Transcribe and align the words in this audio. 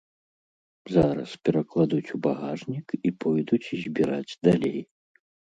Зараз 0.93 1.29
перакладуць 1.49 2.13
у 2.17 2.21
багажнік 2.29 2.87
і 3.11 3.13
пойдуць 3.27 3.71
збіраць 3.83 4.37
далей. 4.49 4.79